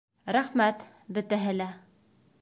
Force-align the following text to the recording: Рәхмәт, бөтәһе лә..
Рәхмәт, 0.35 0.87
бөтәһе 1.19 1.57
лә.. 1.61 1.73